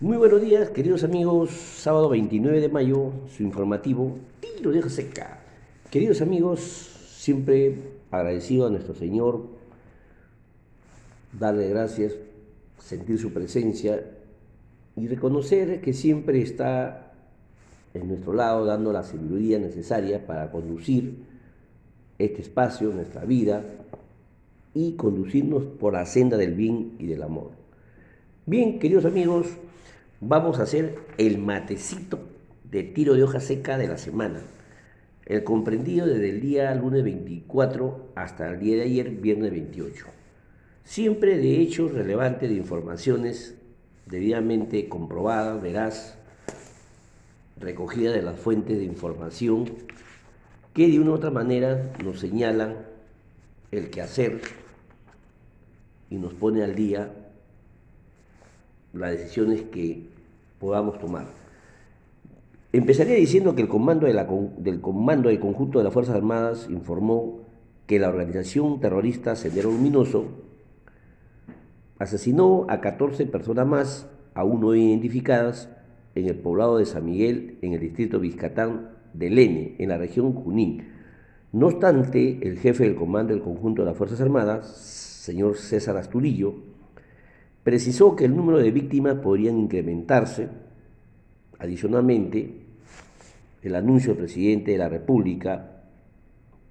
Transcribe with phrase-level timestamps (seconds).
[0.00, 1.50] Muy buenos días, queridos amigos.
[1.50, 5.40] Sábado 29 de mayo, su informativo Tiro de seca.
[5.90, 7.74] Queridos amigos, siempre
[8.12, 9.48] agradecido a nuestro Señor,
[11.32, 12.12] darle gracias,
[12.78, 14.04] sentir su presencia
[14.94, 17.12] y reconocer que siempre está
[17.92, 21.24] en nuestro lado dando la sabiduría necesaria para conducir
[22.20, 23.64] este espacio, nuestra vida
[24.74, 27.67] y conducirnos por la senda del bien y del amor.
[28.48, 29.46] Bien, queridos amigos,
[30.22, 32.18] vamos a hacer el matecito
[32.64, 34.40] de tiro de hoja seca de la semana.
[35.26, 40.06] El comprendido desde el día lunes 24 hasta el día de ayer, viernes 28.
[40.82, 43.54] Siempre de hechos relevantes de informaciones
[44.06, 46.16] debidamente comprobadas, verás,
[47.60, 49.66] recogida de las fuentes de información
[50.72, 52.78] que de una u otra manera nos señalan
[53.72, 54.40] el quehacer
[56.08, 57.12] y nos pone al día
[58.98, 60.08] las decisiones que
[60.58, 61.26] podamos tomar.
[62.72, 67.40] Empezaría diciendo que el comando, del comando del conjunto de las Fuerzas Armadas informó
[67.86, 70.26] que la organización terrorista Sendero Luminoso
[71.98, 75.70] asesinó a 14 personas más, aún no identificadas,
[76.14, 80.32] en el poblado de San Miguel, en el distrito Vizcatán de Lene, en la región
[80.32, 80.88] Junín.
[81.52, 86.54] No obstante, el jefe del comando del conjunto de las Fuerzas Armadas, señor César Asturillo,
[87.68, 90.48] precisó que el número de víctimas podrían incrementarse.
[91.58, 92.62] Adicionalmente,
[93.62, 95.82] el anuncio del presidente de la República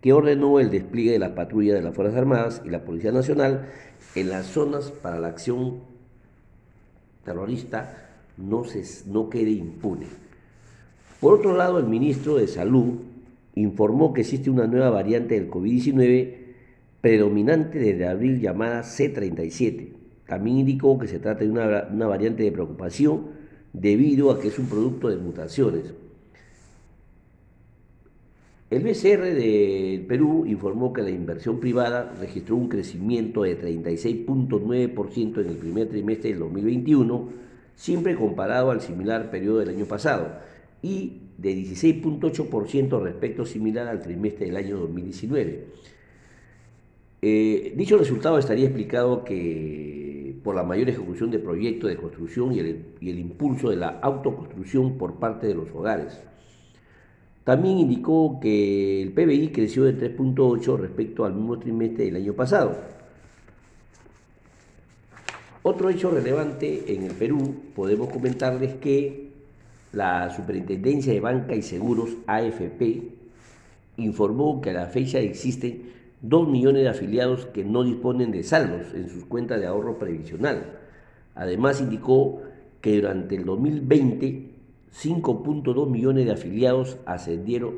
[0.00, 3.68] que ordenó el despliegue de la patrulla de las Fuerzas Armadas y la Policía Nacional
[4.14, 5.80] en las zonas para la acción
[7.26, 10.06] terrorista no, se, no quede impune.
[11.20, 13.00] Por otro lado, el ministro de Salud
[13.54, 16.36] informó que existe una nueva variante del COVID-19
[17.02, 20.05] predominante desde abril llamada C37.
[20.26, 23.26] También indicó que se trata de una, una variante de preocupación
[23.72, 25.92] debido a que es un producto de mutaciones.
[28.68, 35.48] El BCR del Perú informó que la inversión privada registró un crecimiento de 36.9% en
[35.48, 37.28] el primer trimestre del 2021,
[37.76, 40.40] siempre comparado al similar periodo del año pasado,
[40.82, 45.66] y de 16.8% respecto similar al trimestre del año 2019.
[47.22, 50.05] Eh, dicho resultado estaría explicado que
[50.46, 53.98] por la mayor ejecución de proyectos de construcción y el, y el impulso de la
[54.00, 56.22] autoconstrucción por parte de los hogares.
[57.42, 62.76] También indicó que el PBI creció de 3.8 respecto al mismo trimestre del año pasado.
[65.64, 69.32] Otro hecho relevante en el Perú, podemos comentarles que
[69.94, 73.02] la Superintendencia de Banca y Seguros, AFP,
[73.96, 78.94] informó que a la fecha existen 2 millones de afiliados que no disponen de saldos
[78.94, 80.78] en sus cuentas de ahorro previsional.
[81.34, 82.42] Además indicó
[82.80, 84.56] que durante el 2020
[85.02, 87.74] 5.2 millones de afiliados accedieron,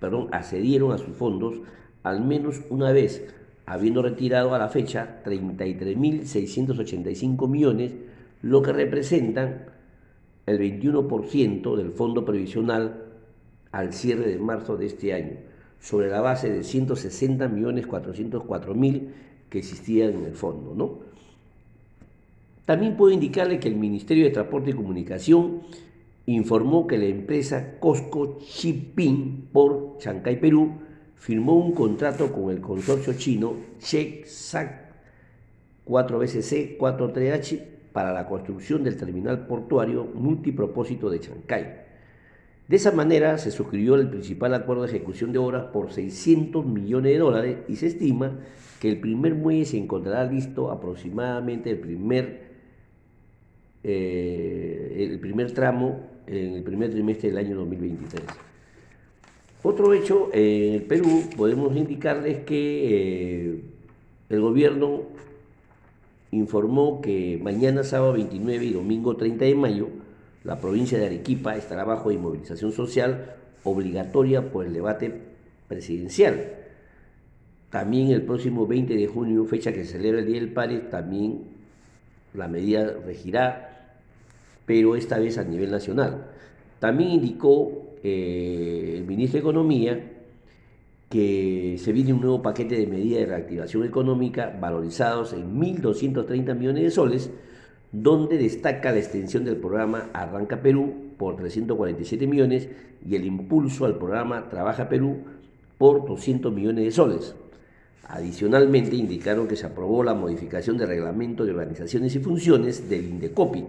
[0.00, 1.62] perdón, accedieron a sus fondos
[2.02, 3.26] al menos una vez,
[3.64, 7.94] habiendo retirado a la fecha 33.685 millones,
[8.42, 9.64] lo que representan
[10.46, 13.04] el 21% del fondo previsional
[13.72, 15.36] al cierre de marzo de este año,
[15.80, 19.14] sobre la base de 160 millones 404 mil
[19.48, 20.74] que existían en el fondo.
[20.74, 20.98] ¿no?
[22.64, 25.62] También puedo indicarle que el Ministerio de Transporte y Comunicación
[26.26, 30.72] informó que la empresa Costco Shipping por Chancay, Perú,
[31.16, 34.88] firmó un contrato con el consorcio chino SAC
[35.86, 41.87] 4BCC 43H para la construcción del terminal portuario multipropósito de Chancay.
[42.68, 47.12] De esa manera se suscribió el principal acuerdo de ejecución de obras por 600 millones
[47.12, 48.38] de dólares y se estima
[48.78, 52.42] que el primer muelle se encontrará listo aproximadamente el primer,
[53.82, 58.22] eh, el primer tramo en el primer trimestre del año 2023.
[59.62, 63.60] Otro hecho, en el Perú podemos indicarles que eh,
[64.28, 65.04] el gobierno
[66.30, 69.88] informó que mañana sábado 29 y domingo 30 de mayo
[70.44, 75.12] la provincia de Arequipa estará bajo inmovilización social obligatoria por el debate
[75.66, 76.54] presidencial.
[77.70, 81.44] También el próximo 20 de junio, fecha que celebra el Día del Padre, también
[82.34, 83.68] la medida regirá
[84.68, 86.26] pero esta vez a nivel nacional.
[86.78, 90.12] También indicó eh, el ministro de Economía
[91.08, 96.82] que se viene un nuevo paquete de medidas de reactivación económica valorizados en 1.230 millones
[96.82, 97.30] de soles,
[97.92, 102.68] donde destaca la extensión del programa Arranca Perú por 347 millones
[103.06, 105.18] y el impulso al programa Trabaja Perú
[105.78, 107.34] por 200 millones de soles.
[108.08, 113.64] Adicionalmente indicaron que se aprobó la modificación del reglamento de organizaciones y funciones del INDECOPI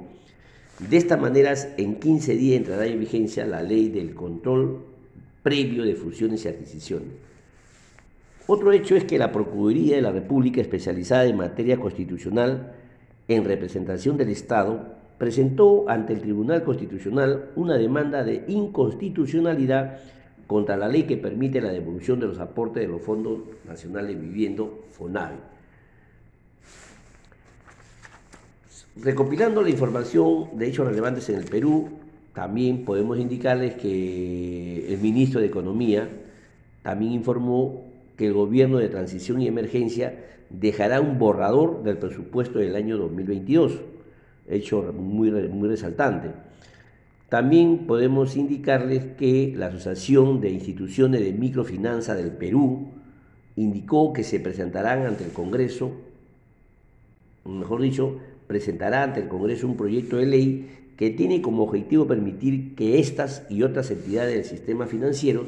[0.89, 4.79] De esta manera, en 15 días entrará en vigencia la ley del control
[5.43, 7.09] previo de fusiones y adquisiciones.
[8.47, 12.73] Otro hecho es que la Procuraduría de la República, especializada en materia constitucional
[13.29, 19.99] en representación del Estado, presentó ante el Tribunal Constitucional una demanda de inconstitucionalidad
[20.47, 24.85] contra la ley que permite la devolución de los aportes de los fondos nacionales viviendo
[24.91, 25.35] FONAVE.
[29.01, 31.89] Recopilando la información de hechos relevantes en el Perú,
[32.33, 36.09] también podemos indicarles que el ministro de Economía
[36.81, 37.85] también informó
[38.17, 40.15] que el gobierno de transición y emergencia
[40.49, 43.79] dejará un borrador del presupuesto del año 2022
[44.49, 46.29] hecho muy, muy resaltante.
[47.29, 52.87] También podemos indicarles que la Asociación de Instituciones de Microfinanza del Perú
[53.55, 55.91] indicó que se presentarán ante el Congreso,
[57.45, 58.17] mejor dicho,
[58.47, 63.45] presentará ante el Congreso un proyecto de ley que tiene como objetivo permitir que estas
[63.49, 65.45] y otras entidades del sistema financiero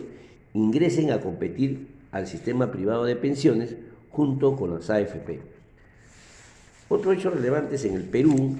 [0.53, 3.75] ingresen a competir al sistema privado de pensiones
[4.11, 5.39] junto con las AFP.
[6.89, 8.57] Otro hecho relevante en el Perú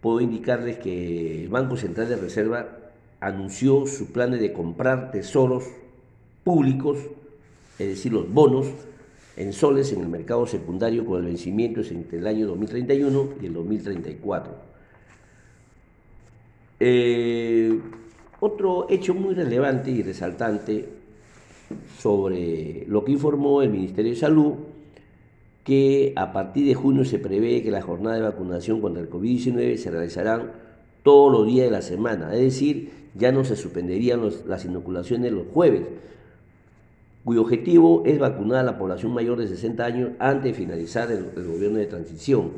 [0.00, 2.68] puedo indicarles que el Banco Central de Reserva
[3.20, 5.64] anunció su plan de comprar tesoros
[6.44, 6.98] públicos,
[7.78, 8.66] es decir, los bonos,
[9.36, 13.52] en soles en el mercado secundario con el vencimiento entre el año 2031 y el
[13.52, 14.54] 2034.
[16.80, 17.80] Eh,
[18.40, 20.88] otro hecho muy relevante y resaltante
[21.98, 24.54] sobre lo que informó el Ministerio de Salud
[25.64, 29.76] que a partir de junio se prevé que la jornada de vacunación contra el COVID-19
[29.76, 30.52] se realizarán
[31.02, 35.46] todos los días de la semana, es decir, ya no se suspenderían las inoculaciones los
[35.52, 35.82] jueves,
[37.24, 41.30] cuyo objetivo es vacunar a la población mayor de 60 años antes de finalizar el,
[41.36, 42.52] el gobierno de transición.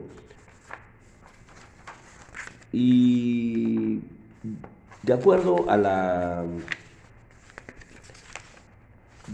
[2.70, 4.00] Y
[5.02, 6.44] de acuerdo a la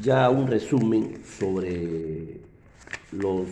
[0.02, 2.40] ya un resumen sobre
[3.12, 3.46] los,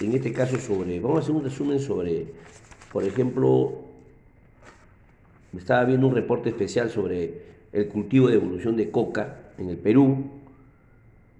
[0.00, 2.26] en este caso sobre, vamos a hacer un resumen sobre,
[2.92, 3.82] por ejemplo,
[5.56, 7.42] estaba viendo un reporte especial sobre
[7.72, 10.30] el cultivo de evolución de coca en el Perú.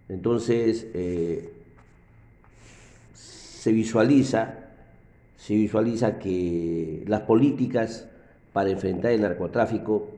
[0.08, 1.50] Entonces, eh,
[3.14, 4.70] se visualiza,
[5.36, 8.08] se visualiza que las políticas
[8.52, 10.10] para enfrentar el narcotráfico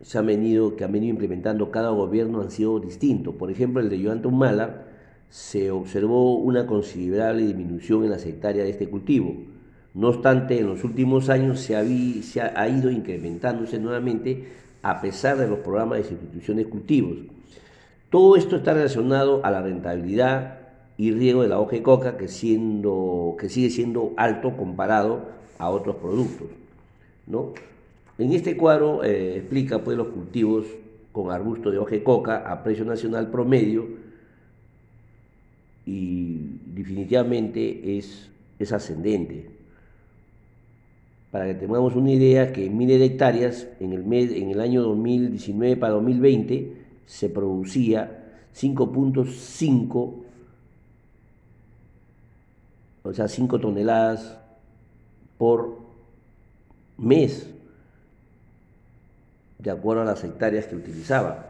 [0.00, 3.34] se han venido, que han venido implementando cada gobierno han sido distintos.
[3.34, 4.84] Por ejemplo, el de Joan Humala
[5.30, 9.34] se observó una considerable disminución en las hectáreas de este cultivo.
[9.94, 14.48] No obstante, en los últimos años se ha, ido incrementándose nuevamente
[14.82, 17.18] a pesar de los programas de sustitución de cultivos.
[18.10, 20.60] Todo esto está relacionado a la rentabilidad
[20.96, 25.26] y riego de la hoja de coca que, que sigue siendo alto comparado
[25.58, 26.48] a otros productos.
[27.26, 27.52] ¿no?
[28.18, 30.66] En este cuadro eh, explica pues, los cultivos
[31.12, 33.86] con arbusto de hoja de coca a precio nacional promedio
[35.86, 38.28] y definitivamente es,
[38.58, 39.46] es ascendente.
[41.30, 44.82] Para que tengamos una idea que miles de hectáreas en el, mes, en el año
[44.82, 46.72] 2019 para 2020
[47.06, 48.24] se producía
[48.54, 50.14] 5.5,
[53.04, 54.38] o sea, 5 toneladas
[55.38, 55.78] por
[56.96, 57.48] mes
[59.58, 61.46] de acuerdo a las hectáreas que utilizaba.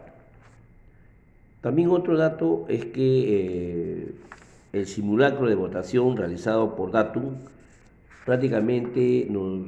[1.61, 4.11] También otro dato es que eh,
[4.73, 7.35] el simulacro de votación realizado por Datum
[8.25, 9.67] prácticamente nos,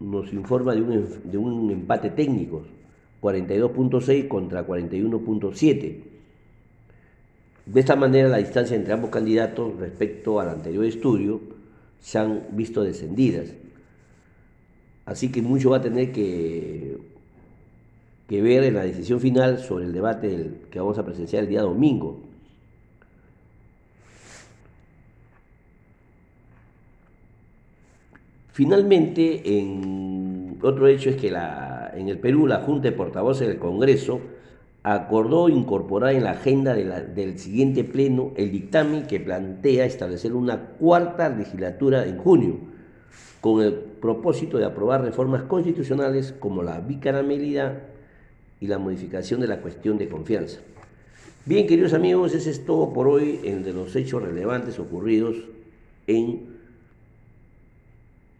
[0.00, 2.62] nos informa de un, de un empate técnico,
[3.20, 5.96] 42.6 contra 41.7.
[7.64, 11.40] De esta manera la distancia entre ambos candidatos respecto al anterior estudio
[12.00, 13.52] se han visto descendidas.
[15.04, 16.96] Así que mucho va a tener que
[18.28, 21.62] que ver en la decisión final sobre el debate que vamos a presenciar el día
[21.62, 22.20] domingo.
[28.52, 33.58] Finalmente, en otro hecho es que la, en el Perú la Junta de Portavoces del
[33.58, 34.20] Congreso
[34.82, 41.28] acordó incorporar en la agenda del siguiente pleno el dictamen que plantea establecer una cuarta
[41.28, 42.58] legislatura en junio,
[43.40, 47.91] con el propósito de aprobar reformas constitucionales como la bicameralidad
[48.62, 50.60] y la modificación de la cuestión de confianza.
[51.44, 55.36] Bien, queridos amigos, ese es todo por hoy en de los hechos relevantes ocurridos
[56.06, 56.42] en,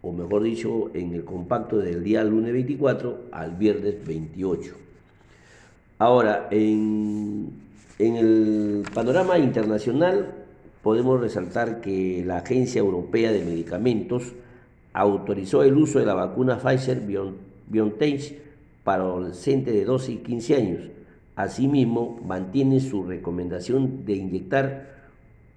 [0.00, 4.76] o mejor dicho, en el compacto del día lunes 24 al viernes 28.
[5.98, 7.50] Ahora, en,
[7.98, 10.36] en el panorama internacional,
[10.84, 14.34] podemos resaltar que la Agencia Europea de Medicamentos
[14.92, 17.02] autorizó el uso de la vacuna Pfizer
[17.66, 18.51] BioNTech
[18.84, 20.80] para adolescentes de 12 y 15 años.
[21.36, 24.92] Asimismo, mantiene su recomendación de inyectar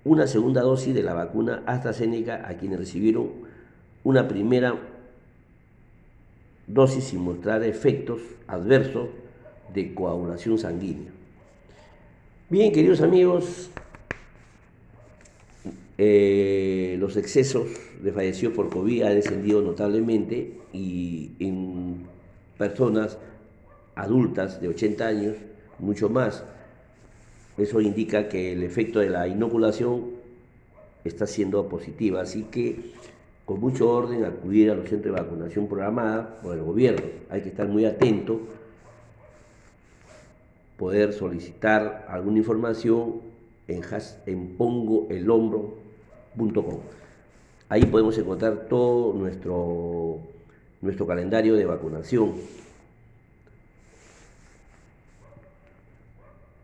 [0.04, 3.30] una segunda dosis de la vacuna AstraZeneca a quienes recibieron
[4.04, 4.76] una primera
[6.68, 9.10] dosis sin mostrar efectos adversos
[9.74, 11.12] de coagulación sanguínea.
[12.50, 13.72] Bien, queridos amigos,
[15.98, 17.68] eh, los excesos
[18.02, 22.06] de fallecidos por COVID han descendido notablemente y en
[22.58, 23.18] personas
[23.96, 25.36] adultas de 80 años,
[25.80, 26.44] mucho más.
[27.58, 30.12] Eso indica que el efecto de la inoculación
[31.04, 32.94] está siendo positiva, así que
[33.46, 37.06] con mucho orden acudir a los centros de vacunación programada por el gobierno.
[37.30, 38.40] Hay que estar muy atento,
[40.78, 43.22] poder solicitar alguna información
[43.68, 43.84] en,
[44.26, 46.80] en pongoelhombro.com.
[47.70, 50.20] Ahí podemos encontrar todo nuestro,
[50.86, 52.34] nuestro calendario de vacunación.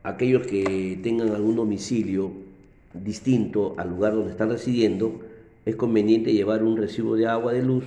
[0.03, 2.31] Aquellos que tengan algún domicilio
[2.93, 5.19] distinto al lugar donde están residiendo,
[5.65, 7.85] es conveniente llevar un recibo de agua de luz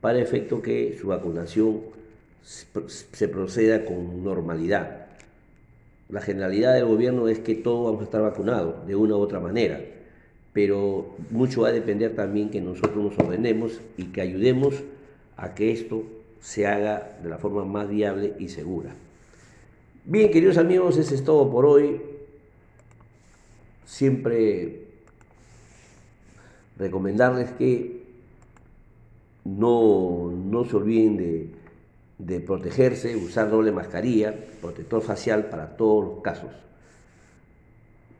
[0.00, 1.80] para efecto que su vacunación
[2.42, 5.06] se proceda con normalidad.
[6.08, 9.40] La generalidad del gobierno es que todos vamos a estar vacunados de una u otra
[9.40, 9.80] manera,
[10.52, 14.74] pero mucho va a depender también que nosotros nos ordenemos y que ayudemos
[15.36, 16.04] a que esto
[16.40, 18.90] se haga de la forma más viable y segura.
[20.04, 22.00] Bien, queridos amigos, eso es todo por hoy.
[23.84, 24.84] Siempre
[26.78, 28.04] recomendarles que
[29.44, 31.50] no, no se olviden de,
[32.18, 36.50] de protegerse, usar doble mascarilla, protector facial para todos los casos.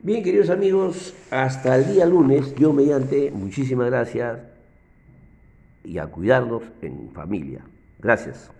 [0.01, 4.39] Bien, queridos amigos, hasta el día lunes, yo mediante, muchísimas gracias
[5.87, 7.65] y a cuidarnos en familia.
[7.99, 8.51] Gracias.